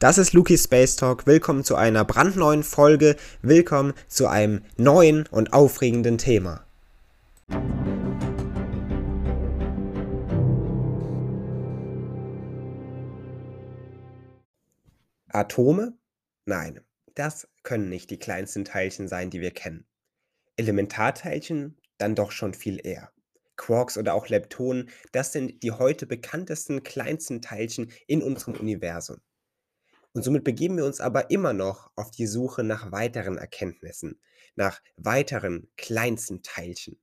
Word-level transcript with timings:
Das 0.00 0.16
ist 0.16 0.32
Luki 0.32 0.56
Space 0.56 0.94
Talk. 0.94 1.26
Willkommen 1.26 1.64
zu 1.64 1.74
einer 1.74 2.04
brandneuen 2.04 2.62
Folge. 2.62 3.16
Willkommen 3.42 3.94
zu 4.06 4.28
einem 4.28 4.62
neuen 4.76 5.26
und 5.26 5.52
aufregenden 5.52 6.18
Thema. 6.18 6.64
Atome? 15.30 15.98
Nein, 16.46 16.80
das 17.16 17.48
können 17.64 17.88
nicht 17.88 18.10
die 18.10 18.20
kleinsten 18.20 18.64
Teilchen 18.64 19.08
sein, 19.08 19.30
die 19.30 19.40
wir 19.40 19.50
kennen. 19.50 19.84
Elementarteilchen? 20.56 21.76
Dann 21.98 22.14
doch 22.14 22.30
schon 22.30 22.54
viel 22.54 22.78
eher. 22.86 23.10
Quarks 23.56 23.98
oder 23.98 24.14
auch 24.14 24.28
Leptonen, 24.28 24.90
das 25.10 25.32
sind 25.32 25.64
die 25.64 25.72
heute 25.72 26.06
bekanntesten 26.06 26.84
kleinsten 26.84 27.42
Teilchen 27.42 27.90
in 28.06 28.22
unserem 28.22 28.54
Universum. 28.54 29.16
Und 30.12 30.22
somit 30.22 30.44
begeben 30.44 30.76
wir 30.76 30.84
uns 30.84 31.00
aber 31.00 31.30
immer 31.30 31.52
noch 31.52 31.90
auf 31.96 32.10
die 32.10 32.26
Suche 32.26 32.64
nach 32.64 32.90
weiteren 32.92 33.38
Erkenntnissen, 33.38 34.20
nach 34.56 34.80
weiteren 34.96 35.68
kleinsten 35.76 36.42
Teilchen. 36.42 36.98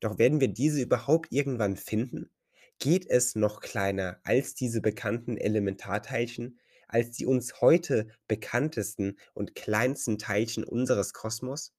Doch 0.00 0.18
werden 0.18 0.40
wir 0.40 0.48
diese 0.48 0.80
überhaupt 0.80 1.32
irgendwann 1.32 1.76
finden? 1.76 2.30
Geht 2.78 3.08
es 3.10 3.34
noch 3.34 3.60
kleiner 3.60 4.20
als 4.24 4.54
diese 4.54 4.80
bekannten 4.80 5.36
Elementarteilchen, 5.36 6.58
als 6.88 7.10
die 7.10 7.26
uns 7.26 7.60
heute 7.60 8.08
bekanntesten 8.26 9.18
und 9.34 9.54
kleinsten 9.54 10.18
Teilchen 10.18 10.64
unseres 10.64 11.12
Kosmos? 11.12 11.74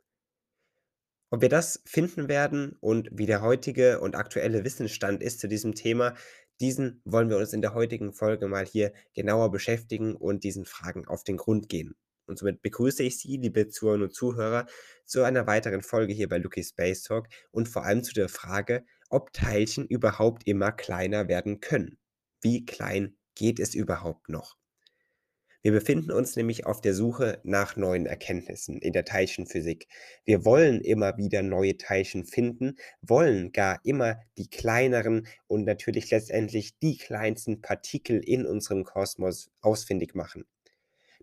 Ob 1.31 1.41
wir 1.41 1.49
das 1.49 1.81
finden 1.86 2.27
werden 2.27 2.77
und 2.81 3.09
wie 3.11 3.25
der 3.25 3.41
heutige 3.41 3.99
und 4.02 4.16
aktuelle 4.16 4.63
Wissensstand 4.63 5.23
ist 5.23 5.39
zu 5.39 5.47
diesem 5.47 5.73
Thema, 5.73 6.13
diesen 6.61 7.01
wollen 7.05 7.29
wir 7.29 7.38
uns 7.38 7.53
in 7.53 7.61
der 7.61 7.73
heutigen 7.73 8.13
Folge 8.13 8.47
mal 8.47 8.65
hier 8.65 8.93
genauer 9.13 9.52
beschäftigen 9.52 10.15
und 10.15 10.43
diesen 10.43 10.65
Fragen 10.65 11.07
auf 11.07 11.23
den 11.23 11.38
Grund 11.38 11.67
gehen. 11.67 11.95
Und 12.27 12.38
somit 12.38 12.61
begrüße 12.61 13.03
ich 13.03 13.17
Sie, 13.17 13.38
liebe 13.38 13.67
Zuhörerinnen 13.67 14.07
und 14.07 14.13
Zuhörer, 14.13 14.66
zu 15.05 15.23
einer 15.23 15.47
weiteren 15.47 15.81
Folge 15.81 16.13
hier 16.13 16.30
bei 16.30 16.38
Lucky 16.38 16.63
Space 16.63 17.03
Talk 17.03 17.27
und 17.52 17.67
vor 17.67 17.83
allem 17.83 18.03
zu 18.03 18.13
der 18.13 18.30
Frage, 18.30 18.86
ob 19.09 19.33
Teilchen 19.33 19.86
überhaupt 19.86 20.47
immer 20.47 20.71
kleiner 20.71 21.27
werden 21.27 21.59
können. 21.59 21.97
Wie 22.41 22.66
klein 22.66 23.17
geht 23.36 23.59
es 23.59 23.75
überhaupt 23.75 24.30
noch? 24.30 24.55
Wir 25.64 25.72
befinden 25.72 26.12
uns 26.12 26.36
nämlich 26.36 26.66
auf 26.66 26.81
der 26.81 26.95
Suche 26.95 27.40
nach 27.44 27.76
neuen 27.76 28.08
Erkenntnissen 28.08 28.80
in 28.80 28.94
der 28.94 29.06
Teilchenphysik. 29.06 29.88
Wir 30.26 30.44
wollen 30.44 30.81
immer 30.81 31.17
wieder 31.17 31.44
neue 31.44 31.78
Teilchen 31.78 32.26
finden, 32.26 32.78
wollen 33.04 33.52
gar 33.52 33.80
immer 33.84 34.20
die 34.39 34.50
kleineren 34.50 35.28
und 35.45 35.66
natürlich 35.66 36.09
letztendlich 36.09 36.80
die 36.80 36.98
kleinsten 36.98 37.62
Partikel 37.62 38.20
in 38.20 38.48
unserem 38.48 38.84
Kosmos 38.84 39.52
ausfindig 39.62 40.16
machen. 40.16 40.45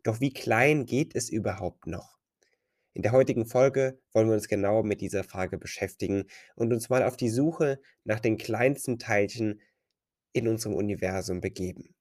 Doch 0.05 0.21
wie 0.21 0.33
klein 0.33 0.87
geht 0.87 1.17
es 1.17 1.31
überhaupt 1.31 1.89
noch? 1.89 2.17
In 2.95 3.03
der 3.03 3.11
heutigen 3.11 3.47
Folge 3.47 4.01
wollen 4.13 4.29
wir 4.29 4.35
uns 4.35 4.47
genau 4.47 4.85
mit 4.85 5.01
dieser 5.01 5.25
Frage 5.25 5.59
beschäftigen 5.59 6.27
und 6.55 6.73
uns 6.73 6.89
mal 6.89 7.03
auf 7.03 7.17
die 7.17 7.31
Suche 7.31 7.81
nach 8.05 8.21
den 8.21 8.39
kleinsten 8.39 9.01
Teilchen 9.01 9.61
in 10.33 10.47
unserem 10.47 10.77
Universum 10.77 11.41
begeben. 11.41 11.97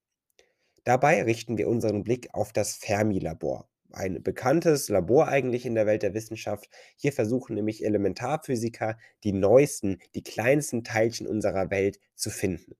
Dabei 0.84 1.22
richten 1.22 1.58
wir 1.58 1.68
unseren 1.68 2.02
Blick 2.04 2.28
auf 2.32 2.52
das 2.52 2.76
Fermi-Labor, 2.76 3.68
ein 3.92 4.22
bekanntes 4.22 4.88
Labor 4.88 5.28
eigentlich 5.28 5.66
in 5.66 5.74
der 5.74 5.86
Welt 5.86 6.02
der 6.02 6.14
Wissenschaft. 6.14 6.68
Hier 6.96 7.12
versuchen 7.12 7.54
nämlich 7.54 7.84
Elementarphysiker 7.84 8.98
die 9.24 9.32
neuesten, 9.32 9.98
die 10.14 10.22
kleinsten 10.22 10.84
Teilchen 10.84 11.26
unserer 11.26 11.70
Welt 11.70 11.98
zu 12.14 12.30
finden. 12.30 12.76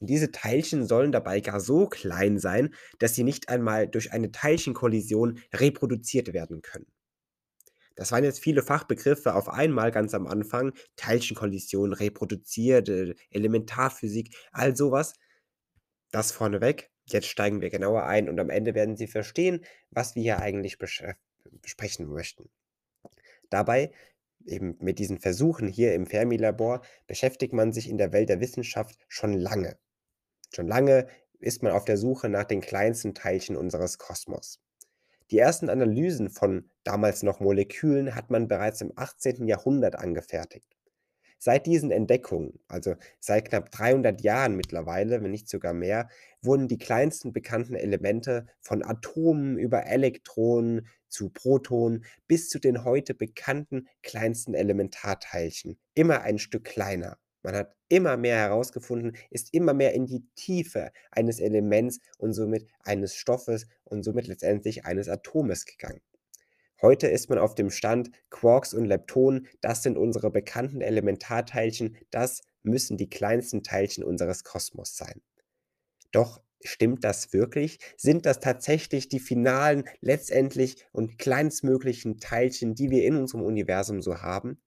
Und 0.00 0.10
diese 0.10 0.32
Teilchen 0.32 0.86
sollen 0.86 1.12
dabei 1.12 1.40
gar 1.40 1.60
so 1.60 1.86
klein 1.86 2.38
sein, 2.38 2.74
dass 2.98 3.14
sie 3.14 3.24
nicht 3.24 3.48
einmal 3.48 3.88
durch 3.88 4.12
eine 4.12 4.32
Teilchenkollision 4.32 5.40
reproduziert 5.52 6.32
werden 6.32 6.62
können. 6.62 6.86
Das 7.96 8.10
waren 8.10 8.24
jetzt 8.24 8.40
viele 8.40 8.62
Fachbegriffe 8.62 9.34
auf 9.34 9.48
einmal 9.48 9.92
ganz 9.92 10.14
am 10.14 10.26
Anfang. 10.26 10.72
Teilchenkollision, 10.96 11.92
reproduziert, 11.92 12.88
Elementarphysik, 13.30 14.34
all 14.52 14.76
sowas. 14.76 15.14
Das 16.10 16.32
vorneweg. 16.32 16.93
Jetzt 17.06 17.26
steigen 17.26 17.60
wir 17.60 17.70
genauer 17.70 18.04
ein 18.04 18.28
und 18.28 18.40
am 18.40 18.50
Ende 18.50 18.74
werden 18.74 18.96
Sie 18.96 19.06
verstehen, 19.06 19.64
was 19.90 20.14
wir 20.14 20.22
hier 20.22 20.38
eigentlich 20.40 20.78
besprechen 20.78 22.06
möchten. 22.06 22.48
Dabei, 23.50 23.92
eben 24.46 24.76
mit 24.80 24.98
diesen 24.98 25.18
Versuchen 25.18 25.68
hier 25.68 25.94
im 25.94 26.06
Fermi-Labor, 26.06 26.82
beschäftigt 27.06 27.52
man 27.52 27.72
sich 27.72 27.88
in 27.88 27.98
der 27.98 28.12
Welt 28.12 28.28
der 28.28 28.40
Wissenschaft 28.40 28.98
schon 29.08 29.34
lange. 29.34 29.78
Schon 30.54 30.66
lange 30.66 31.08
ist 31.40 31.62
man 31.62 31.72
auf 31.72 31.84
der 31.84 31.98
Suche 31.98 32.28
nach 32.28 32.44
den 32.44 32.60
kleinsten 32.60 33.14
Teilchen 33.14 33.56
unseres 33.56 33.98
Kosmos. 33.98 34.60
Die 35.30 35.38
ersten 35.38 35.68
Analysen 35.68 36.30
von 36.30 36.70
damals 36.84 37.22
noch 37.22 37.40
Molekülen 37.40 38.14
hat 38.14 38.30
man 38.30 38.48
bereits 38.48 38.80
im 38.80 38.92
18. 38.96 39.46
Jahrhundert 39.46 39.96
angefertigt. 39.96 40.76
Seit 41.44 41.66
diesen 41.66 41.90
Entdeckungen, 41.90 42.58
also 42.68 42.94
seit 43.20 43.50
knapp 43.50 43.70
300 43.70 44.22
Jahren 44.22 44.56
mittlerweile, 44.56 45.22
wenn 45.22 45.30
nicht 45.30 45.46
sogar 45.46 45.74
mehr, 45.74 46.08
wurden 46.40 46.68
die 46.68 46.78
kleinsten 46.78 47.34
bekannten 47.34 47.74
Elemente 47.74 48.46
von 48.62 48.82
Atomen 48.82 49.58
über 49.58 49.84
Elektronen 49.84 50.88
zu 51.10 51.28
Protonen 51.28 52.06
bis 52.26 52.48
zu 52.48 52.58
den 52.58 52.82
heute 52.82 53.12
bekannten 53.12 53.88
kleinsten 54.02 54.54
Elementarteilchen 54.54 55.78
immer 55.92 56.22
ein 56.22 56.38
Stück 56.38 56.64
kleiner. 56.64 57.18
Man 57.42 57.54
hat 57.54 57.76
immer 57.90 58.16
mehr 58.16 58.38
herausgefunden, 58.38 59.14
ist 59.28 59.52
immer 59.52 59.74
mehr 59.74 59.92
in 59.92 60.06
die 60.06 60.26
Tiefe 60.36 60.92
eines 61.10 61.40
Elements 61.40 62.00
und 62.16 62.32
somit 62.32 62.66
eines 62.84 63.16
Stoffes 63.16 63.66
und 63.84 64.02
somit 64.02 64.28
letztendlich 64.28 64.86
eines 64.86 65.10
Atomes 65.10 65.66
gegangen. 65.66 66.00
Heute 66.84 67.06
ist 67.06 67.30
man 67.30 67.38
auf 67.38 67.54
dem 67.54 67.70
Stand, 67.70 68.10
Quarks 68.28 68.74
und 68.74 68.84
Leptonen, 68.84 69.46
das 69.62 69.82
sind 69.82 69.96
unsere 69.96 70.30
bekannten 70.30 70.82
Elementarteilchen, 70.82 71.96
das 72.10 72.42
müssen 72.62 72.98
die 72.98 73.08
kleinsten 73.08 73.62
Teilchen 73.62 74.04
unseres 74.04 74.44
Kosmos 74.44 74.94
sein. 74.94 75.22
Doch 76.12 76.42
stimmt 76.62 77.02
das 77.02 77.32
wirklich? 77.32 77.78
Sind 77.96 78.26
das 78.26 78.38
tatsächlich 78.38 79.08
die 79.08 79.18
finalen, 79.18 79.84
letztendlich 80.02 80.84
und 80.92 81.16
kleinstmöglichen 81.16 82.18
Teilchen, 82.18 82.74
die 82.74 82.90
wir 82.90 83.04
in 83.04 83.16
unserem 83.16 83.44
Universum 83.44 84.02
so 84.02 84.20
haben? 84.20 84.60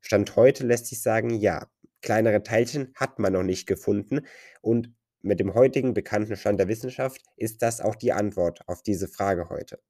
Stand 0.00 0.36
heute 0.36 0.64
lässt 0.64 0.86
sich 0.86 1.02
sagen, 1.02 1.30
ja, 1.30 1.66
kleinere 2.02 2.44
Teilchen 2.44 2.92
hat 2.94 3.18
man 3.18 3.32
noch 3.32 3.42
nicht 3.42 3.66
gefunden 3.66 4.20
und 4.60 4.94
mit 5.22 5.40
dem 5.40 5.54
heutigen 5.54 5.92
bekannten 5.92 6.36
Stand 6.36 6.60
der 6.60 6.68
Wissenschaft 6.68 7.20
ist 7.34 7.62
das 7.62 7.80
auch 7.80 7.96
die 7.96 8.12
Antwort 8.12 8.60
auf 8.68 8.84
diese 8.84 9.08
Frage 9.08 9.48
heute. 9.48 9.80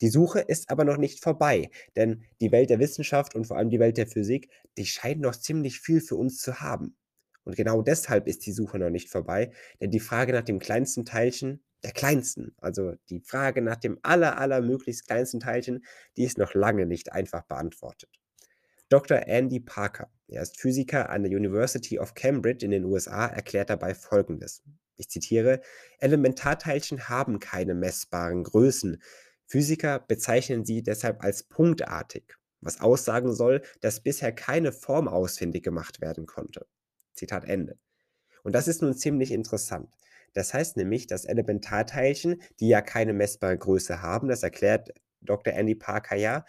Die 0.00 0.08
Suche 0.08 0.40
ist 0.40 0.70
aber 0.70 0.84
noch 0.84 0.96
nicht 0.96 1.22
vorbei, 1.22 1.70
denn 1.94 2.24
die 2.40 2.52
Welt 2.52 2.70
der 2.70 2.78
Wissenschaft 2.78 3.34
und 3.34 3.46
vor 3.46 3.58
allem 3.58 3.70
die 3.70 3.80
Welt 3.80 3.98
der 3.98 4.06
Physik, 4.06 4.50
die 4.78 4.86
scheint 4.86 5.20
noch 5.20 5.36
ziemlich 5.36 5.80
viel 5.80 6.00
für 6.00 6.16
uns 6.16 6.38
zu 6.38 6.60
haben. 6.60 6.96
Und 7.44 7.56
genau 7.56 7.82
deshalb 7.82 8.26
ist 8.26 8.46
die 8.46 8.52
Suche 8.52 8.78
noch 8.78 8.90
nicht 8.90 9.10
vorbei, 9.10 9.50
denn 9.80 9.90
die 9.90 10.00
Frage 10.00 10.32
nach 10.32 10.42
dem 10.42 10.58
kleinsten 10.58 11.04
Teilchen, 11.04 11.62
der 11.82 11.92
kleinsten, 11.92 12.54
also 12.58 12.94
die 13.08 13.20
Frage 13.20 13.62
nach 13.62 13.76
dem 13.76 13.98
aller, 14.02 14.38
aller 14.38 14.60
möglichst 14.60 15.06
kleinsten 15.06 15.40
Teilchen, 15.40 15.84
die 16.16 16.24
ist 16.24 16.38
noch 16.38 16.54
lange 16.54 16.86
nicht 16.86 17.12
einfach 17.12 17.42
beantwortet. 17.44 18.10
Dr. 18.90 19.26
Andy 19.26 19.60
Parker, 19.60 20.10
er 20.26 20.42
ist 20.42 20.60
Physiker 20.60 21.10
an 21.10 21.22
der 21.22 21.32
University 21.32 21.98
of 21.98 22.14
Cambridge 22.14 22.64
in 22.64 22.72
den 22.72 22.84
USA, 22.84 23.26
erklärt 23.26 23.70
dabei 23.70 23.94
Folgendes. 23.94 24.62
Ich 24.96 25.08
zitiere, 25.08 25.62
Elementarteilchen 25.98 27.08
haben 27.08 27.38
keine 27.38 27.74
messbaren 27.74 28.44
Größen, 28.44 29.00
Physiker 29.50 29.98
bezeichnen 29.98 30.64
sie 30.64 30.80
deshalb 30.80 31.24
als 31.24 31.42
punktartig, 31.42 32.38
was 32.60 32.80
aussagen 32.80 33.34
soll, 33.34 33.62
dass 33.80 34.00
bisher 34.00 34.30
keine 34.30 34.70
Form 34.70 35.08
ausfindig 35.08 35.64
gemacht 35.64 36.00
werden 36.00 36.26
konnte. 36.26 36.68
Zitat 37.14 37.44
Ende. 37.46 37.76
Und 38.44 38.54
das 38.54 38.68
ist 38.68 38.80
nun 38.80 38.94
ziemlich 38.94 39.32
interessant. 39.32 39.92
Das 40.34 40.54
heißt 40.54 40.76
nämlich, 40.76 41.08
dass 41.08 41.24
Elementarteilchen, 41.24 42.40
die 42.60 42.68
ja 42.68 42.80
keine 42.80 43.12
messbare 43.12 43.58
Größe 43.58 44.00
haben, 44.00 44.28
das 44.28 44.44
erklärt 44.44 44.90
Dr. 45.20 45.52
Andy 45.52 45.74
Parker 45.74 46.14
ja, 46.14 46.44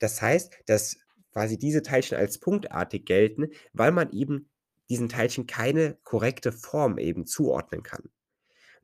das 0.00 0.20
heißt, 0.20 0.58
dass 0.66 0.96
quasi 1.30 1.56
diese 1.56 1.82
Teilchen 1.82 2.18
als 2.18 2.38
punktartig 2.38 3.06
gelten, 3.06 3.50
weil 3.72 3.92
man 3.92 4.10
eben 4.10 4.50
diesen 4.88 5.08
Teilchen 5.08 5.46
keine 5.46 5.98
korrekte 6.02 6.50
Form 6.50 6.98
eben 6.98 7.26
zuordnen 7.26 7.84
kann. 7.84 8.10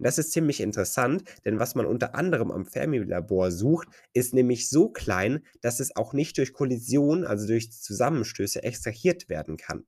Und 0.01 0.07
das 0.07 0.17
ist 0.17 0.33
ziemlich 0.33 0.63
interessant, 0.63 1.25
denn 1.45 1.59
was 1.59 1.75
man 1.75 1.85
unter 1.85 2.15
anderem 2.15 2.51
am 2.51 2.65
Fermi-Labor 2.65 3.51
sucht, 3.51 3.89
ist 4.15 4.33
nämlich 4.33 4.71
so 4.71 4.89
klein, 4.89 5.45
dass 5.61 5.79
es 5.79 5.95
auch 5.95 6.15
nicht 6.15 6.39
durch 6.39 6.55
Kollision, 6.55 7.27
also 7.27 7.47
durch 7.47 7.71
Zusammenstöße, 7.71 8.63
extrahiert 8.63 9.29
werden 9.29 9.59
kann. 9.59 9.85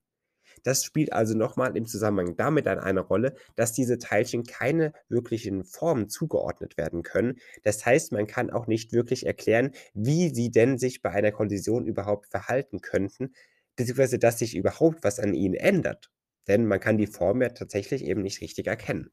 Das 0.65 0.85
spielt 0.85 1.15
also 1.15 1.35
nochmal 1.35 1.79
im 1.79 1.87
Zusammenhang 1.87 2.37
damit 2.37 2.69
eine 2.69 3.01
Rolle, 3.01 3.37
dass 3.57 3.73
diese 3.73 3.97
Teilchen 3.97 4.45
keine 4.45 4.93
wirklichen 5.09 5.65
Formen 5.65 6.11
zugeordnet 6.11 6.77
werden 6.77 7.03
können. 7.03 7.39
Das 7.63 7.87
heißt, 7.87 8.13
man 8.13 8.27
kann 8.27 8.51
auch 8.51 8.67
nicht 8.67 8.93
wirklich 8.93 9.25
erklären, 9.25 9.71
wie 9.95 10.29
sie 10.29 10.51
denn 10.51 10.77
sich 10.77 11.01
bei 11.01 11.09
einer 11.09 11.33
Kollision 11.33 11.87
überhaupt 11.87 12.27
verhalten 12.27 12.83
könnten, 12.83 13.33
beziehungsweise 13.77 14.19
dass 14.19 14.41
sich 14.41 14.55
überhaupt 14.59 15.05
was 15.05 15.19
an 15.19 15.33
ihnen 15.33 15.55
ändert. 15.55 16.11
Denn 16.49 16.67
man 16.67 16.81
kann 16.81 16.99
die 16.99 17.07
Form 17.07 17.41
ja 17.41 17.49
tatsächlich 17.49 18.05
eben 18.05 18.21
nicht 18.21 18.43
richtig 18.43 18.67
erkennen. 18.67 19.11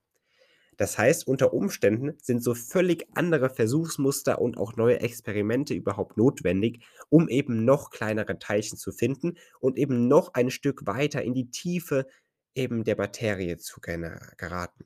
Das 0.80 0.98
heißt, 0.98 1.28
unter 1.28 1.54
Umständen 1.54 2.14
sind 2.22 2.42
so 2.42 2.56
völlig 2.56 3.06
andere 3.14 3.50
Versuchsmuster 3.50 4.40
und 4.40 4.58
auch 4.58 4.78
neue 4.78 5.02
Experimente 5.02 5.74
überhaupt 5.74 6.16
notwendig, 6.16 6.86
um 7.10 7.28
eben 7.28 7.66
noch 7.66 7.90
kleinere 7.90 8.40
Teilchen 8.40 8.78
zu 8.78 8.94
finden 8.94 9.38
und 9.60 9.78
eben 9.78 10.08
noch 10.08 10.36
ein 10.36 10.50
Stück 10.50 10.88
weiter 10.88 11.22
in 11.22 11.34
die 11.34 11.52
Tiefe 11.52 12.08
eben 12.56 12.86
der 12.86 12.96
Materie 12.96 13.58
zu 13.58 13.82
geraten. 13.82 14.86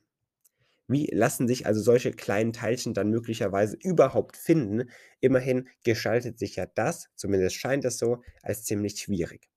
Wie 0.88 1.06
lassen 1.12 1.46
sich 1.46 1.66
also 1.66 1.80
solche 1.80 2.10
kleinen 2.10 2.52
Teilchen 2.52 2.92
dann 2.92 3.10
möglicherweise 3.10 3.76
überhaupt 3.80 4.36
finden? 4.36 4.90
Immerhin 5.20 5.68
gestaltet 5.84 6.40
sich 6.40 6.56
ja 6.56 6.66
das, 6.66 7.08
zumindest 7.14 7.54
scheint 7.54 7.84
es 7.84 7.98
so, 7.98 8.22
als 8.42 8.64
ziemlich 8.64 9.00
schwierig. 9.00 9.48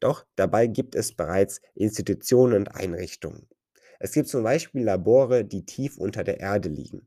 Doch 0.00 0.26
dabei 0.34 0.66
gibt 0.66 0.96
es 0.96 1.14
bereits 1.14 1.60
Institutionen 1.74 2.56
und 2.56 2.74
Einrichtungen. 2.74 3.48
Es 4.00 4.10
gibt 4.12 4.26
zum 4.28 4.42
Beispiel 4.42 4.82
Labore, 4.82 5.44
die 5.44 5.64
tief 5.64 5.96
unter 5.96 6.24
der 6.24 6.40
Erde 6.40 6.68
liegen. 6.68 7.06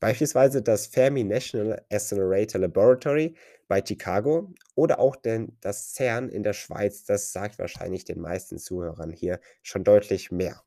Beispielsweise 0.00 0.62
das 0.62 0.86
Fermi 0.86 1.24
National 1.24 1.84
Accelerator 1.90 2.60
Laboratory 2.60 3.36
bei 3.68 3.82
Chicago 3.84 4.54
oder 4.76 5.00
auch 5.00 5.16
den, 5.16 5.58
das 5.60 5.94
CERN 5.94 6.28
in 6.30 6.42
der 6.44 6.54
Schweiz. 6.54 7.04
Das 7.04 7.32
sagt 7.32 7.58
wahrscheinlich 7.58 8.04
den 8.04 8.20
meisten 8.20 8.58
Zuhörern 8.58 9.12
hier 9.12 9.40
schon 9.62 9.84
deutlich 9.84 10.30
mehr. 10.32 10.62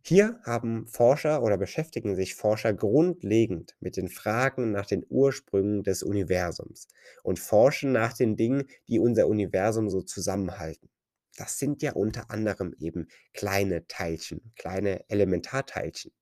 Hier 0.00 0.40
haben 0.42 0.86
Forscher 0.86 1.42
oder 1.42 1.58
beschäftigen 1.58 2.16
sich 2.16 2.34
Forscher 2.34 2.72
grundlegend 2.72 3.76
mit 3.78 3.98
den 3.98 4.08
Fragen 4.08 4.70
nach 4.72 4.86
den 4.86 5.04
Ursprüngen 5.06 5.82
des 5.82 6.02
Universums 6.02 6.88
und 7.22 7.38
forschen 7.38 7.92
nach 7.92 8.14
den 8.14 8.36
Dingen, 8.38 8.64
die 8.88 8.98
unser 9.00 9.26
Universum 9.28 9.90
so 9.90 10.00
zusammenhalten. 10.00 10.88
Das 11.36 11.58
sind 11.58 11.82
ja 11.82 11.92
unter 11.92 12.30
anderem 12.30 12.74
eben 12.78 13.08
kleine 13.34 13.86
Teilchen, 13.86 14.52
kleine 14.56 15.08
Elementarteilchen. 15.08 16.12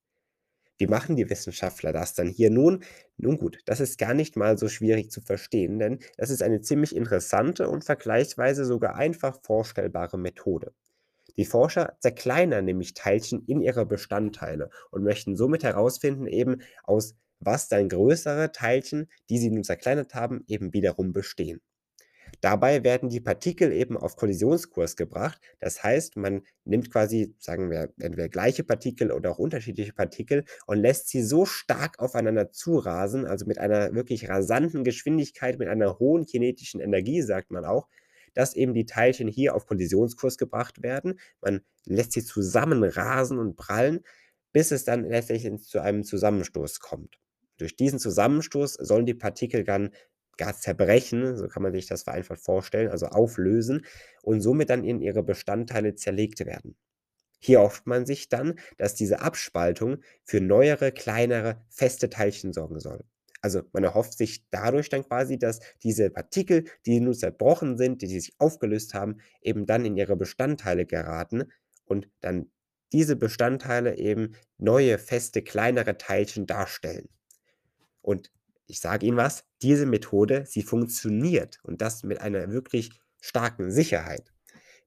Wie 0.76 0.88
machen 0.88 1.14
die 1.14 1.30
Wissenschaftler 1.30 1.92
das 1.92 2.14
dann 2.14 2.28
hier 2.28 2.50
nun? 2.50 2.82
Nun 3.16 3.38
gut, 3.38 3.58
das 3.64 3.78
ist 3.78 3.96
gar 3.96 4.12
nicht 4.12 4.36
mal 4.36 4.58
so 4.58 4.68
schwierig 4.68 5.10
zu 5.10 5.20
verstehen, 5.20 5.78
denn 5.78 6.00
das 6.16 6.30
ist 6.30 6.42
eine 6.42 6.62
ziemlich 6.62 6.96
interessante 6.96 7.68
und 7.68 7.84
vergleichsweise 7.84 8.64
sogar 8.64 8.96
einfach 8.96 9.38
vorstellbare 9.42 10.18
Methode. 10.18 10.74
Die 11.36 11.44
Forscher 11.44 11.96
zerkleinern 12.00 12.64
nämlich 12.64 12.94
Teilchen 12.94 13.44
in 13.46 13.60
ihre 13.60 13.86
Bestandteile 13.86 14.70
und 14.90 15.04
möchten 15.04 15.36
somit 15.36 15.62
herausfinden, 15.62 16.26
eben 16.26 16.62
aus 16.82 17.14
was 17.40 17.68
dann 17.68 17.88
größere 17.88 18.52
Teilchen, 18.52 19.08
die 19.30 19.38
sie 19.38 19.50
nun 19.50 19.64
zerkleinert 19.64 20.14
haben, 20.14 20.44
eben 20.48 20.72
wiederum 20.72 21.12
bestehen. 21.12 21.60
Dabei 22.44 22.84
werden 22.84 23.08
die 23.08 23.22
Partikel 23.22 23.72
eben 23.72 23.96
auf 23.96 24.16
Kollisionskurs 24.16 24.96
gebracht. 24.96 25.40
Das 25.60 25.82
heißt, 25.82 26.18
man 26.18 26.42
nimmt 26.66 26.92
quasi, 26.92 27.34
sagen 27.38 27.70
wir, 27.70 27.94
entweder 27.98 28.28
gleiche 28.28 28.64
Partikel 28.64 29.12
oder 29.12 29.30
auch 29.30 29.38
unterschiedliche 29.38 29.94
Partikel 29.94 30.44
und 30.66 30.76
lässt 30.76 31.08
sie 31.08 31.22
so 31.22 31.46
stark 31.46 32.00
aufeinander 32.00 32.52
zurasen, 32.52 33.24
also 33.24 33.46
mit 33.46 33.56
einer 33.58 33.94
wirklich 33.94 34.28
rasanten 34.28 34.84
Geschwindigkeit, 34.84 35.58
mit 35.58 35.68
einer 35.68 35.98
hohen 35.98 36.26
kinetischen 36.26 36.82
Energie, 36.82 37.22
sagt 37.22 37.50
man 37.50 37.64
auch, 37.64 37.88
dass 38.34 38.54
eben 38.54 38.74
die 38.74 38.84
Teilchen 38.84 39.26
hier 39.26 39.54
auf 39.54 39.64
Kollisionskurs 39.64 40.36
gebracht 40.36 40.82
werden. 40.82 41.18
Man 41.40 41.62
lässt 41.86 42.12
sie 42.12 42.26
zusammenrasen 42.26 43.38
und 43.38 43.56
prallen, 43.56 44.00
bis 44.52 44.70
es 44.70 44.84
dann 44.84 45.04
letztlich 45.08 45.50
zu 45.62 45.80
einem 45.80 46.04
Zusammenstoß 46.04 46.80
kommt. 46.80 47.16
Durch 47.56 47.74
diesen 47.74 47.98
Zusammenstoß 47.98 48.74
sollen 48.74 49.06
die 49.06 49.14
Partikel 49.14 49.64
dann 49.64 49.92
gar 50.36 50.56
zerbrechen, 50.56 51.36
so 51.36 51.48
kann 51.48 51.62
man 51.62 51.72
sich 51.72 51.86
das 51.86 52.02
vereinfacht 52.02 52.40
vorstellen, 52.40 52.90
also 52.90 53.06
auflösen 53.06 53.84
und 54.22 54.40
somit 54.40 54.70
dann 54.70 54.84
in 54.84 55.00
ihre 55.00 55.22
Bestandteile 55.22 55.94
zerlegt 55.94 56.44
werden. 56.44 56.76
Hier 57.38 57.60
hofft 57.60 57.86
man 57.86 58.06
sich 58.06 58.28
dann, 58.30 58.58
dass 58.78 58.94
diese 58.94 59.20
Abspaltung 59.20 59.98
für 60.24 60.40
neuere, 60.40 60.92
kleinere, 60.92 61.62
feste 61.68 62.08
Teilchen 62.08 62.52
sorgen 62.52 62.80
soll. 62.80 63.04
Also 63.42 63.60
man 63.72 63.84
erhofft 63.84 64.16
sich 64.16 64.48
dadurch 64.48 64.88
dann 64.88 65.04
quasi, 65.04 65.38
dass 65.38 65.60
diese 65.82 66.08
Partikel, 66.08 66.64
die 66.86 67.00
nun 67.00 67.12
zerbrochen 67.12 67.76
sind, 67.76 68.00
die 68.00 68.06
sich 68.06 68.32
aufgelöst 68.38 68.94
haben, 68.94 69.18
eben 69.42 69.66
dann 69.66 69.84
in 69.84 69.98
ihre 69.98 70.16
Bestandteile 70.16 70.86
geraten 70.86 71.52
und 71.84 72.08
dann 72.20 72.50
diese 72.94 73.16
Bestandteile 73.16 73.98
eben 73.98 74.34
neue, 74.56 74.96
feste, 74.96 75.42
kleinere 75.42 75.98
Teilchen 75.98 76.46
darstellen. 76.46 77.10
Und 78.00 78.32
ich 78.66 78.80
sage 78.80 79.06
Ihnen 79.06 79.16
was, 79.16 79.44
diese 79.62 79.86
Methode, 79.86 80.44
sie 80.46 80.62
funktioniert 80.62 81.58
und 81.62 81.82
das 81.82 82.02
mit 82.02 82.20
einer 82.20 82.50
wirklich 82.50 82.90
starken 83.20 83.70
Sicherheit. 83.70 84.32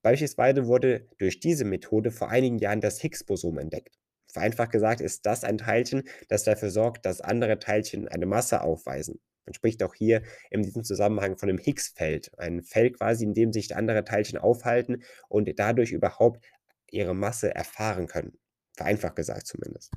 Beispielsweise 0.01 0.67
wurde 0.67 1.07
durch 1.17 1.39
diese 1.39 1.65
Methode 1.65 2.11
vor 2.11 2.29
einigen 2.29 2.57
Jahren 2.59 2.81
das 2.81 2.99
Higgs-Boson 2.99 3.57
entdeckt. 3.57 3.97
Vereinfacht 4.31 4.71
gesagt 4.71 5.01
ist 5.01 5.25
das 5.25 5.43
ein 5.43 5.57
Teilchen, 5.57 6.03
das 6.27 6.43
dafür 6.43 6.69
sorgt, 6.69 7.05
dass 7.05 7.21
andere 7.21 7.59
Teilchen 7.59 8.07
eine 8.07 8.25
Masse 8.25 8.61
aufweisen. 8.61 9.19
Man 9.45 9.53
spricht 9.53 9.81
auch 9.81 9.95
hier 9.95 10.23
in 10.51 10.61
diesem 10.61 10.83
Zusammenhang 10.83 11.37
von 11.37 11.49
einem 11.49 11.57
Higgs-Feld. 11.57 12.37
Ein 12.37 12.63
Feld 12.63 12.97
quasi, 12.97 13.23
in 13.23 13.33
dem 13.33 13.53
sich 13.53 13.75
andere 13.75 14.03
Teilchen 14.03 14.37
aufhalten 14.37 15.03
und 15.29 15.49
dadurch 15.57 15.91
überhaupt 15.91 16.45
ihre 16.91 17.15
Masse 17.15 17.55
erfahren 17.55 18.07
können. 18.07 18.37
Vereinfacht 18.73 19.15
gesagt 19.15 19.47
zumindest. 19.47 19.91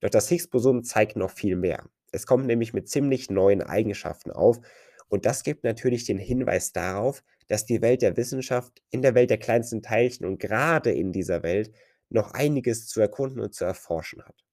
Doch 0.00 0.10
das 0.10 0.28
Higgs-Boson 0.28 0.84
zeigt 0.84 1.16
noch 1.16 1.30
viel 1.30 1.56
mehr. 1.56 1.88
Es 2.12 2.26
kommt 2.26 2.46
nämlich 2.46 2.72
mit 2.72 2.88
ziemlich 2.88 3.30
neuen 3.30 3.62
Eigenschaften 3.62 4.30
auf 4.30 4.60
und 5.08 5.26
das 5.26 5.42
gibt 5.42 5.64
natürlich 5.64 6.04
den 6.04 6.18
Hinweis 6.18 6.72
darauf, 6.72 7.22
dass 7.48 7.64
die 7.64 7.82
Welt 7.82 8.02
der 8.02 8.16
Wissenschaft 8.16 8.82
in 8.90 9.02
der 9.02 9.14
Welt 9.14 9.30
der 9.30 9.38
kleinsten 9.38 9.82
Teilchen 9.82 10.26
und 10.26 10.38
gerade 10.38 10.92
in 10.92 11.12
dieser 11.12 11.42
Welt 11.42 11.72
noch 12.10 12.32
einiges 12.32 12.86
zu 12.86 13.00
erkunden 13.00 13.40
und 13.40 13.54
zu 13.54 13.64
erforschen 13.64 14.22
hat. 14.22 14.44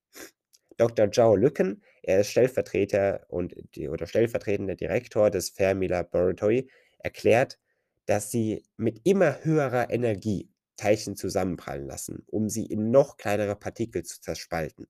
Dr. 0.77 1.09
Zhao 1.11 1.35
Lücken, 1.35 1.83
er 2.03 2.21
ist 2.21 2.31
Stellvertreter 2.31 3.25
und 3.29 3.55
oder 3.89 4.07
stellvertretender 4.07 4.75
Direktor 4.75 5.29
des 5.29 5.49
Fermi 5.49 5.87
Laboratory, 5.87 6.69
erklärt, 6.99 7.59
dass 8.05 8.31
sie 8.31 8.63
mit 8.77 9.01
immer 9.05 9.43
höherer 9.43 9.89
Energie 9.89 10.49
Teilchen 10.75 11.15
zusammenprallen 11.15 11.87
lassen, 11.87 12.23
um 12.27 12.49
sie 12.49 12.65
in 12.65 12.91
noch 12.91 13.15
kleinere 13.15 13.55
Partikel 13.55 14.03
zu 14.03 14.19
zerspalten. 14.19 14.87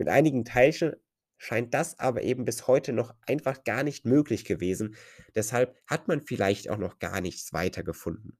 Mit 0.00 0.08
einigen 0.08 0.46
Teilchen 0.46 0.96
scheint 1.36 1.74
das 1.74 1.98
aber 1.98 2.22
eben 2.22 2.46
bis 2.46 2.66
heute 2.66 2.94
noch 2.94 3.14
einfach 3.26 3.64
gar 3.64 3.82
nicht 3.82 4.06
möglich 4.06 4.46
gewesen. 4.46 4.96
Deshalb 5.34 5.76
hat 5.86 6.08
man 6.08 6.22
vielleicht 6.22 6.70
auch 6.70 6.78
noch 6.78 6.98
gar 7.00 7.20
nichts 7.20 7.52
weiter 7.52 7.82
gefunden. 7.82 8.38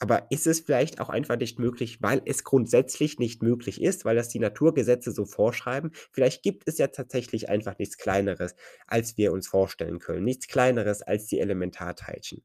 Aber 0.00 0.26
ist 0.32 0.48
es 0.48 0.58
vielleicht 0.58 1.00
auch 1.00 1.08
einfach 1.08 1.36
nicht 1.36 1.60
möglich, 1.60 2.02
weil 2.02 2.22
es 2.24 2.42
grundsätzlich 2.42 3.20
nicht 3.20 3.40
möglich 3.40 3.80
ist, 3.80 4.04
weil 4.04 4.16
das 4.16 4.30
die 4.30 4.40
Naturgesetze 4.40 5.12
so 5.12 5.26
vorschreiben? 5.26 5.92
Vielleicht 6.10 6.42
gibt 6.42 6.64
es 6.66 6.76
ja 6.78 6.88
tatsächlich 6.88 7.48
einfach 7.48 7.78
nichts 7.78 7.96
Kleineres, 7.96 8.56
als 8.88 9.16
wir 9.16 9.32
uns 9.32 9.46
vorstellen 9.46 10.00
können. 10.00 10.24
Nichts 10.24 10.48
Kleineres 10.48 11.02
als 11.02 11.26
die 11.28 11.38
Elementarteilchen. 11.38 12.42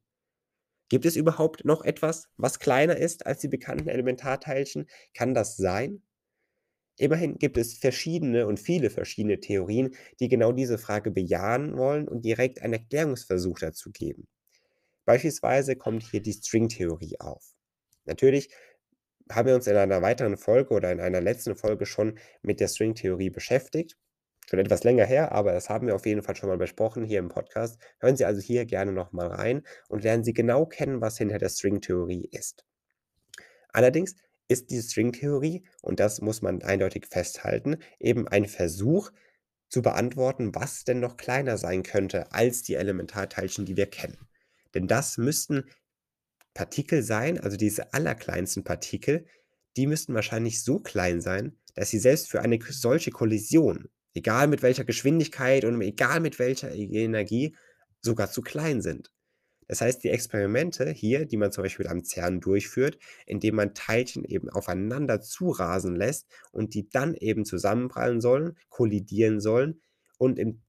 Gibt 0.89 1.05
es 1.07 1.15
überhaupt 1.15 1.65
noch 1.65 1.83
etwas, 1.83 2.29
was 2.37 2.59
kleiner 2.59 2.95
ist 2.95 3.25
als 3.25 3.39
die 3.39 3.47
bekannten 3.47 3.89
Elementarteilchen? 3.89 4.85
Kann 5.15 5.33
das 5.33 5.57
sein? 5.57 6.03
Immerhin 6.97 7.37
gibt 7.37 7.57
es 7.57 7.77
verschiedene 7.77 8.47
und 8.47 8.59
viele 8.59 8.89
verschiedene 8.89 9.39
Theorien, 9.39 9.95
die 10.19 10.29
genau 10.29 10.51
diese 10.51 10.77
Frage 10.77 11.11
bejahen 11.11 11.77
wollen 11.77 12.07
und 12.07 12.23
direkt 12.23 12.61
einen 12.61 12.73
Erklärungsversuch 12.73 13.59
dazu 13.59 13.91
geben. 13.91 14.27
Beispielsweise 15.05 15.75
kommt 15.75 16.03
hier 16.03 16.21
die 16.21 16.33
Stringtheorie 16.33 17.19
auf. 17.19 17.43
Natürlich 18.05 18.49
haben 19.31 19.47
wir 19.47 19.55
uns 19.55 19.67
in 19.67 19.75
einer 19.75 20.01
weiteren 20.01 20.37
Folge 20.37 20.73
oder 20.73 20.91
in 20.91 20.99
einer 20.99 21.21
letzten 21.21 21.55
Folge 21.55 21.85
schon 21.85 22.17
mit 22.41 22.59
der 22.59 22.67
Stringtheorie 22.67 23.29
beschäftigt. 23.29 23.97
Schon 24.47 24.59
etwas 24.59 24.83
länger 24.83 25.05
her, 25.05 25.31
aber 25.31 25.53
das 25.53 25.69
haben 25.69 25.87
wir 25.87 25.95
auf 25.95 26.05
jeden 26.05 26.21
Fall 26.21 26.35
schon 26.35 26.49
mal 26.49 26.57
besprochen 26.57 27.03
hier 27.03 27.19
im 27.19 27.29
Podcast. 27.29 27.81
Hören 27.99 28.15
Sie 28.15 28.25
also 28.25 28.41
hier 28.41 28.65
gerne 28.65 28.91
nochmal 28.91 29.27
rein 29.27 29.63
und 29.89 30.03
lernen 30.03 30.23
Sie 30.23 30.33
genau 30.33 30.67
kennen, 30.67 31.01
was 31.01 31.17
hinter 31.17 31.39
der 31.39 31.49
Stringtheorie 31.49 32.29
ist. 32.31 32.63
Allerdings 33.73 34.15
ist 34.47 34.69
die 34.71 34.81
Stringtheorie, 34.81 35.65
und 35.81 35.99
das 35.99 36.21
muss 36.21 36.41
man 36.41 36.61
eindeutig 36.61 37.07
festhalten, 37.07 37.77
eben 37.99 38.27
ein 38.27 38.45
Versuch 38.45 39.11
zu 39.69 39.81
beantworten, 39.81 40.53
was 40.53 40.83
denn 40.83 40.99
noch 40.99 41.17
kleiner 41.17 41.57
sein 41.57 41.83
könnte 41.83 42.31
als 42.31 42.61
die 42.63 42.75
Elementarteilchen, 42.75 43.65
die 43.65 43.77
wir 43.77 43.87
kennen. 43.87 44.27
Denn 44.73 44.87
das 44.87 45.17
müssten 45.17 45.65
Partikel 46.53 47.03
sein, 47.03 47.39
also 47.39 47.57
diese 47.57 47.93
allerkleinsten 47.93 48.63
Partikel, 48.63 49.25
die 49.77 49.87
müssten 49.87 50.13
wahrscheinlich 50.13 50.63
so 50.63 50.79
klein 50.79 51.21
sein, 51.21 51.57
dass 51.73 51.89
sie 51.89 51.99
selbst 51.99 52.29
für 52.29 52.41
eine 52.41 52.59
solche 52.69 53.11
Kollision, 53.11 53.89
egal 54.13 54.47
mit 54.47 54.61
welcher 54.61 54.85
Geschwindigkeit 54.85 55.65
und 55.65 55.81
egal 55.81 56.21
mit 56.21 56.39
welcher 56.39 56.73
e 56.73 56.85
Energie, 57.03 57.55
sogar 58.01 58.31
zu 58.31 58.41
klein 58.41 58.81
sind. 58.81 59.11
Das 59.67 59.81
heißt, 59.81 60.03
die 60.03 60.09
Experimente 60.09 60.89
hier, 60.91 61.25
die 61.25 61.37
man 61.37 61.51
zum 61.51 61.63
Beispiel 61.63 61.87
am 61.87 62.03
CERN 62.03 62.39
durchführt, 62.39 62.99
indem 63.25 63.55
man 63.55 63.73
Teilchen 63.73 64.23
eben 64.23 64.49
aufeinander 64.49 65.21
zurasen 65.21 65.95
lässt 65.95 66.27
und 66.51 66.73
die 66.73 66.89
dann 66.89 67.15
eben 67.15 67.45
zusammenprallen 67.45 68.21
sollen, 68.21 68.57
kollidieren 68.69 69.39
sollen 69.39 69.81
und 70.17 70.39
im 70.39 70.61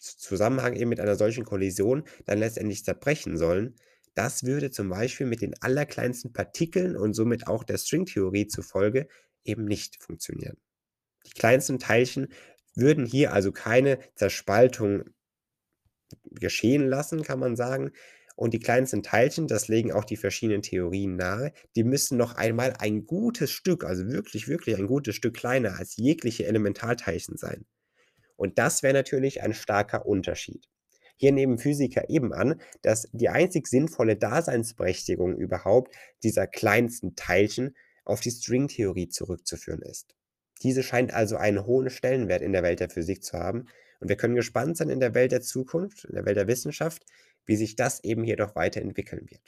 Zusammenhang 0.00 0.74
eben 0.74 0.88
mit 0.88 1.00
einer 1.00 1.16
solchen 1.16 1.44
Kollision 1.44 2.04
dann 2.24 2.38
letztendlich 2.38 2.84
zerbrechen 2.84 3.36
sollen. 3.36 3.76
Das 4.14 4.44
würde 4.44 4.70
zum 4.70 4.88
Beispiel 4.88 5.26
mit 5.26 5.42
den 5.42 5.54
allerkleinsten 5.60 6.32
Partikeln 6.32 6.96
und 6.96 7.12
somit 7.14 7.46
auch 7.46 7.64
der 7.64 7.78
Stringtheorie 7.78 8.46
zufolge 8.46 9.08
eben 9.44 9.64
nicht 9.64 10.02
funktionieren. 10.02 10.56
Die 11.26 11.32
kleinsten 11.32 11.78
Teilchen 11.78 12.28
würden 12.74 13.04
hier 13.04 13.32
also 13.32 13.52
keine 13.52 13.98
Zerspaltung 14.14 15.04
geschehen 16.32 16.86
lassen, 16.86 17.22
kann 17.22 17.38
man 17.38 17.56
sagen. 17.56 17.92
Und 18.36 18.54
die 18.54 18.58
kleinsten 18.58 19.02
Teilchen, 19.02 19.48
das 19.48 19.68
legen 19.68 19.92
auch 19.92 20.04
die 20.04 20.16
verschiedenen 20.16 20.62
Theorien 20.62 21.16
nahe, 21.16 21.52
die 21.76 21.84
müssen 21.84 22.16
noch 22.16 22.36
einmal 22.36 22.74
ein 22.78 23.04
gutes 23.04 23.50
Stück, 23.50 23.84
also 23.84 24.08
wirklich, 24.08 24.48
wirklich 24.48 24.78
ein 24.78 24.86
gutes 24.86 25.14
Stück 25.14 25.34
kleiner 25.34 25.76
als 25.78 25.96
jegliche 25.96 26.46
Elementarteilchen 26.46 27.36
sein. 27.36 27.66
Und 28.36 28.58
das 28.58 28.82
wäre 28.82 28.94
natürlich 28.94 29.42
ein 29.42 29.52
starker 29.52 30.06
Unterschied. 30.06 30.66
Hier 31.16 31.32
nehmen 31.32 31.58
Physiker 31.58 32.08
eben 32.08 32.32
an, 32.32 32.58
dass 32.80 33.06
die 33.12 33.28
einzig 33.28 33.66
sinnvolle 33.66 34.16
Daseinsberechtigung 34.16 35.36
überhaupt 35.36 35.94
dieser 36.22 36.46
kleinsten 36.46 37.14
Teilchen 37.14 37.76
auf 38.06 38.20
die 38.22 38.30
Stringtheorie 38.30 39.08
zurückzuführen 39.08 39.82
ist. 39.82 40.14
Diese 40.62 40.82
scheint 40.82 41.12
also 41.12 41.36
einen 41.36 41.66
hohen 41.66 41.90
Stellenwert 41.90 42.40
in 42.40 42.54
der 42.54 42.62
Welt 42.62 42.80
der 42.80 42.88
Physik 42.88 43.22
zu 43.22 43.38
haben 43.38 43.66
und 44.00 44.08
wir 44.08 44.16
können 44.16 44.34
gespannt 44.34 44.76
sein 44.76 44.90
in 44.90 45.00
der 45.00 45.14
Welt 45.14 45.32
der 45.32 45.42
Zukunft, 45.42 46.04
in 46.04 46.14
der 46.14 46.26
Welt 46.26 46.36
der 46.36 46.48
Wissenschaft, 46.48 47.04
wie 47.46 47.56
sich 47.56 47.76
das 47.76 48.02
eben 48.02 48.24
hier 48.24 48.36
doch 48.36 48.56
weiterentwickeln 48.56 49.30
wird. 49.30 49.42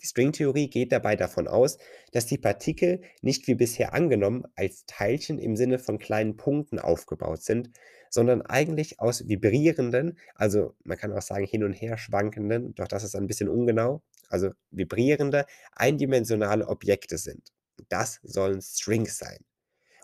Die 0.00 0.06
Stringtheorie 0.06 0.70
geht 0.70 0.92
dabei 0.92 1.16
davon 1.16 1.48
aus, 1.48 1.76
dass 2.12 2.26
die 2.26 2.38
Partikel 2.38 3.00
nicht 3.20 3.48
wie 3.48 3.56
bisher 3.56 3.94
angenommen 3.94 4.44
als 4.54 4.84
Teilchen 4.86 5.38
im 5.38 5.56
Sinne 5.56 5.80
von 5.80 5.98
kleinen 5.98 6.36
Punkten 6.36 6.78
aufgebaut 6.78 7.42
sind, 7.42 7.70
sondern 8.10 8.42
eigentlich 8.42 9.00
aus 9.00 9.26
vibrierenden, 9.26 10.18
also 10.34 10.76
man 10.84 10.96
kann 10.96 11.12
auch 11.12 11.22
sagen 11.22 11.46
hin 11.46 11.64
und 11.64 11.72
her 11.72 11.98
schwankenden, 11.98 12.74
doch 12.74 12.86
das 12.86 13.02
ist 13.02 13.16
ein 13.16 13.26
bisschen 13.26 13.48
ungenau, 13.48 14.02
also 14.28 14.50
vibrierende, 14.70 15.46
eindimensionale 15.72 16.68
Objekte 16.68 17.18
sind. 17.18 17.52
Das 17.88 18.20
sollen 18.22 18.62
Strings 18.62 19.18
sein. 19.18 19.38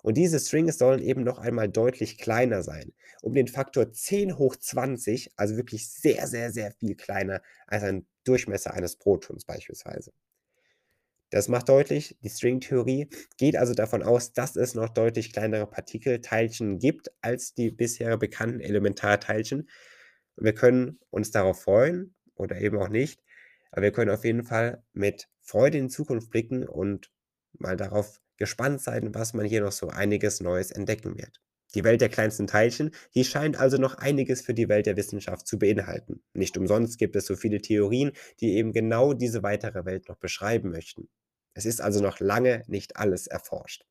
Und 0.04 0.18
diese 0.18 0.38
Strings 0.38 0.76
sollen 0.76 1.00
eben 1.00 1.24
noch 1.24 1.38
einmal 1.38 1.70
deutlich 1.70 2.18
kleiner 2.18 2.62
sein, 2.62 2.92
um 3.22 3.32
den 3.32 3.48
Faktor 3.48 3.90
10 3.90 4.36
hoch 4.36 4.54
20, 4.54 5.32
also 5.36 5.56
wirklich 5.56 5.88
sehr, 5.88 6.26
sehr, 6.26 6.52
sehr 6.52 6.72
viel 6.72 6.94
kleiner 6.94 7.40
als 7.66 7.84
ein 7.84 8.06
Durchmesser 8.24 8.74
eines 8.74 8.96
Protons 8.96 9.46
beispielsweise. 9.46 10.12
Das 11.30 11.48
macht 11.48 11.70
deutlich, 11.70 12.18
die 12.20 12.28
Stringtheorie 12.28 13.08
geht 13.38 13.56
also 13.56 13.72
davon 13.72 14.02
aus, 14.02 14.34
dass 14.34 14.56
es 14.56 14.74
noch 14.74 14.90
deutlich 14.90 15.32
kleinere 15.32 15.66
Partikelteilchen 15.66 16.78
gibt 16.78 17.10
als 17.22 17.54
die 17.54 17.70
bisher 17.70 18.18
bekannten 18.18 18.60
Elementarteilchen. 18.60 19.70
Wir 20.36 20.52
können 20.52 21.00
uns 21.08 21.30
darauf 21.30 21.62
freuen 21.62 22.14
oder 22.34 22.60
eben 22.60 22.76
auch 22.76 22.90
nicht, 22.90 23.22
aber 23.70 23.80
wir 23.80 23.92
können 23.92 24.10
auf 24.10 24.26
jeden 24.26 24.44
Fall 24.44 24.84
mit 24.92 25.30
Freude 25.40 25.78
in 25.78 25.88
die 25.88 25.94
Zukunft 25.94 26.28
blicken 26.28 26.68
und 26.68 27.10
mal 27.54 27.78
darauf 27.78 28.20
gespannt 28.36 28.80
sein, 28.80 29.14
was 29.14 29.34
man 29.34 29.46
hier 29.46 29.60
noch 29.60 29.72
so 29.72 29.88
einiges 29.88 30.40
Neues 30.40 30.70
entdecken 30.70 31.16
wird. 31.18 31.40
Die 31.74 31.82
Welt 31.82 32.00
der 32.00 32.08
kleinsten 32.08 32.46
Teilchen, 32.46 32.92
die 33.14 33.24
scheint 33.24 33.58
also 33.58 33.78
noch 33.78 33.96
einiges 33.96 34.42
für 34.42 34.54
die 34.54 34.68
Welt 34.68 34.86
der 34.86 34.96
Wissenschaft 34.96 35.46
zu 35.46 35.58
beinhalten. 35.58 36.22
Nicht 36.32 36.56
umsonst 36.56 36.98
gibt 36.98 37.16
es 37.16 37.26
so 37.26 37.34
viele 37.34 37.60
Theorien, 37.60 38.12
die 38.40 38.54
eben 38.54 38.72
genau 38.72 39.12
diese 39.12 39.42
weitere 39.42 39.84
Welt 39.84 40.08
noch 40.08 40.16
beschreiben 40.16 40.70
möchten. 40.70 41.08
Es 41.52 41.64
ist 41.64 41.80
also 41.80 42.00
noch 42.00 42.20
lange 42.20 42.62
nicht 42.68 42.96
alles 42.96 43.26
erforscht. 43.26 43.84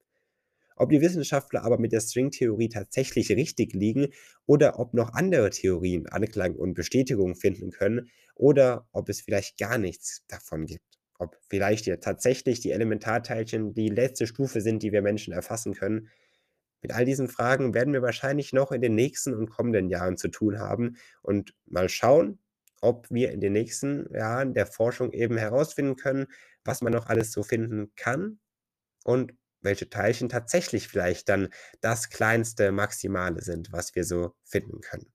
Ob 0.76 0.90
die 0.90 1.02
Wissenschaftler 1.02 1.64
aber 1.64 1.78
mit 1.78 1.92
der 1.92 2.02
Stringtheorie 2.02 2.70
tatsächlich 2.70 3.30
richtig 3.32 3.74
liegen 3.74 4.08
oder 4.46 4.80
ob 4.80 4.94
noch 4.94 5.14
andere 5.14 5.50
Theorien 5.50 6.08
Anklang 6.08 6.56
und 6.56 6.74
Bestätigung 6.74 7.36
finden 7.36 7.72
können 7.72 8.10
oder 8.36 8.88
ob 8.92 9.10
es 9.10 9.22
vielleicht 9.22 9.58
gar 9.58 9.78
nichts 9.78 10.24
davon 10.28 10.66
gibt 10.66 10.93
ob 11.24 11.38
vielleicht 11.50 11.86
ja 11.86 11.98
tatsächlich 11.98 12.60
die 12.60 12.72
Elementarteilchen 12.72 13.74
die 13.74 13.90
letzte 13.90 14.28
Stufe 14.28 14.62
sind, 14.62 14.84
die 14.84 14.92
wir 14.92 15.02
Menschen 15.02 15.34
erfassen 15.34 15.74
können. 15.74 16.10
Mit 16.82 16.94
all 16.94 17.06
diesen 17.06 17.30
Fragen 17.30 17.74
werden 17.74 17.94
wir 17.94 18.02
wahrscheinlich 18.02 18.54
noch 18.54 18.72
in 18.72 18.82
den 18.82 18.96
nächsten 18.96 19.34
und 19.34 19.50
kommenden 19.50 19.90
Jahren 19.90 20.18
zu 20.18 20.28
tun 20.28 20.60
haben 20.60 20.98
und 21.22 21.56
mal 21.66 21.90
schauen, 21.90 22.40
ob 22.82 23.10
wir 23.10 23.32
in 23.32 23.40
den 23.40 23.54
nächsten 23.54 24.14
Jahren 24.14 24.54
der 24.54 24.68
Forschung 24.68 25.14
eben 25.14 25.38
herausfinden 25.38 25.96
können, 25.96 26.28
was 26.66 26.82
man 26.82 26.92
noch 26.92 27.08
alles 27.08 27.32
so 27.32 27.42
finden 27.42 27.94
kann 27.96 28.40
und 29.06 29.34
welche 29.62 29.90
Teilchen 29.90 30.28
tatsächlich 30.28 30.90
vielleicht 30.90 31.30
dann 31.30 31.48
das 31.80 32.10
kleinste 32.10 32.74
Maximale 32.74 33.42
sind, 33.42 33.72
was 33.72 33.96
wir 33.96 34.04
so 34.04 34.36
finden 34.44 34.82
können. 34.82 35.12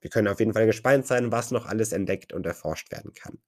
Wir 0.00 0.10
können 0.10 0.28
auf 0.28 0.38
jeden 0.38 0.52
Fall 0.52 0.66
gespannt 0.66 1.06
sein, 1.06 1.32
was 1.32 1.50
noch 1.50 1.64
alles 1.64 1.92
entdeckt 1.92 2.34
und 2.34 2.44
erforscht 2.44 2.92
werden 2.92 3.14
kann. 3.14 3.38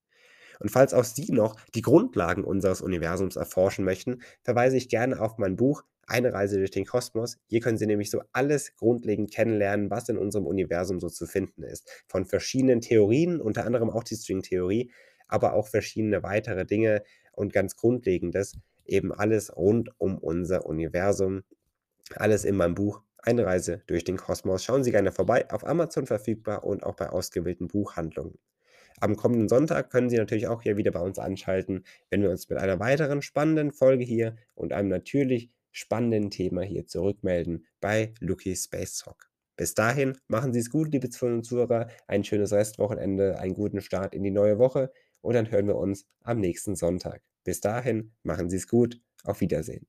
Und 0.60 0.70
falls 0.70 0.94
auch 0.94 1.04
Sie 1.04 1.32
noch 1.32 1.56
die 1.74 1.82
Grundlagen 1.82 2.44
unseres 2.44 2.80
Universums 2.80 3.36
erforschen 3.36 3.84
möchten, 3.84 4.22
verweise 4.42 4.76
ich 4.76 4.88
gerne 4.88 5.20
auf 5.20 5.38
mein 5.38 5.56
Buch 5.56 5.82
Eine 6.06 6.32
Reise 6.32 6.56
durch 6.56 6.70
den 6.70 6.86
Kosmos. 6.86 7.36
Hier 7.46 7.60
können 7.60 7.78
Sie 7.78 7.86
nämlich 7.86 8.10
so 8.10 8.22
alles 8.32 8.74
grundlegend 8.76 9.30
kennenlernen, 9.30 9.90
was 9.90 10.08
in 10.08 10.16
unserem 10.18 10.46
Universum 10.46 11.00
so 11.00 11.08
zu 11.08 11.26
finden 11.26 11.62
ist. 11.62 11.88
Von 12.08 12.24
verschiedenen 12.24 12.80
Theorien, 12.80 13.40
unter 13.40 13.66
anderem 13.66 13.90
auch 13.90 14.04
die 14.04 14.16
Stringtheorie, 14.16 14.90
aber 15.28 15.52
auch 15.52 15.68
verschiedene 15.68 16.22
weitere 16.22 16.64
Dinge 16.64 17.02
und 17.32 17.52
ganz 17.52 17.76
Grundlegendes, 17.76 18.54
eben 18.86 19.12
alles 19.12 19.54
rund 19.54 19.90
um 19.98 20.18
unser 20.18 20.66
Universum. 20.66 21.42
Alles 22.16 22.44
in 22.44 22.56
meinem 22.56 22.74
Buch 22.74 23.02
Eine 23.18 23.44
Reise 23.44 23.82
durch 23.86 24.04
den 24.04 24.16
Kosmos. 24.16 24.64
Schauen 24.64 24.84
Sie 24.84 24.92
gerne 24.92 25.12
vorbei, 25.12 25.50
auf 25.50 25.66
Amazon 25.66 26.06
verfügbar 26.06 26.64
und 26.64 26.84
auch 26.84 26.96
bei 26.96 27.10
ausgewählten 27.10 27.68
Buchhandlungen. 27.68 28.38
Am 29.00 29.16
kommenden 29.16 29.48
Sonntag 29.48 29.90
können 29.90 30.10
Sie 30.10 30.16
natürlich 30.16 30.48
auch 30.48 30.62
hier 30.62 30.76
wieder 30.76 30.90
bei 30.90 31.00
uns 31.00 31.18
anschalten, 31.18 31.84
wenn 32.10 32.22
wir 32.22 32.30
uns 32.30 32.48
mit 32.48 32.58
einer 32.58 32.80
weiteren 32.80 33.22
spannenden 33.22 33.72
Folge 33.72 34.04
hier 34.04 34.36
und 34.54 34.72
einem 34.72 34.88
natürlich 34.88 35.50
spannenden 35.70 36.30
Thema 36.30 36.62
hier 36.62 36.86
zurückmelden 36.86 37.66
bei 37.80 38.12
Lucky 38.20 38.56
Space 38.56 38.98
Talk. 38.98 39.30
Bis 39.56 39.74
dahin, 39.74 40.16
machen 40.28 40.52
Sie 40.52 40.60
es 40.60 40.70
gut, 40.70 40.92
liebe 40.92 41.10
Zuhörer 41.10 41.36
und 41.36 41.44
Zuhörer, 41.44 41.88
ein 42.06 42.24
schönes 42.24 42.52
Restwochenende, 42.52 43.38
einen 43.38 43.54
guten 43.54 43.80
Start 43.80 44.14
in 44.14 44.22
die 44.22 44.30
neue 44.30 44.58
Woche 44.58 44.92
und 45.20 45.34
dann 45.34 45.50
hören 45.50 45.66
wir 45.66 45.76
uns 45.76 46.06
am 46.22 46.38
nächsten 46.40 46.76
Sonntag. 46.76 47.22
Bis 47.44 47.60
dahin, 47.60 48.12
machen 48.22 48.50
Sie 48.50 48.56
es 48.56 48.68
gut, 48.68 49.00
auf 49.24 49.40
Wiedersehen. 49.40 49.86